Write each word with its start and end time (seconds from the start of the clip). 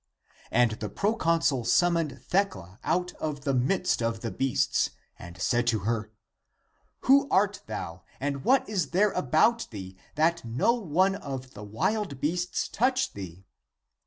And 0.49 0.71
the 0.71 0.89
proconsul 0.89 1.63
summoned 1.63 2.23
Thecla 2.25 2.79
out 2.83 3.13
of 3.19 3.41
the 3.41 3.53
midst 3.53 4.01
of 4.01 4.21
the 4.21 4.31
beasts, 4.31 4.89
and 5.19 5.39
said 5.39 5.67
to 5.67 5.79
her," 5.81 6.11
Who 7.01 7.29
art 7.29 7.61
thou? 7.67 8.01
and 8.19 8.43
what 8.43 8.67
is 8.67 8.89
there 8.89 9.11
about 9.11 9.67
thee, 9.69 9.95
that 10.15 10.43
no 10.43 10.73
one 10.73 11.13
of 11.13 11.53
the 11.53 11.63
wild 11.63 12.19
beasts 12.19 12.67
touch 12.67 13.13
thee 13.13 13.45